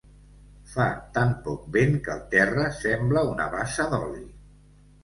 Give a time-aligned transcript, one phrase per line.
[0.71, 4.29] Fa tan poc vent que el terra sembla una bassa d'oli.